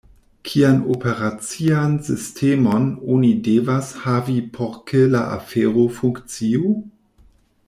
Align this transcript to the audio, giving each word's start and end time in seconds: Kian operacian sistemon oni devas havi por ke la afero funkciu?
Kian 0.47 0.77
operacian 0.93 1.93
sistemon 2.07 2.87
oni 3.17 3.29
devas 3.49 3.93
havi 4.07 4.39
por 4.57 4.75
ke 4.89 5.05
la 5.17 5.23
afero 5.39 5.89
funkciu? 6.01 6.75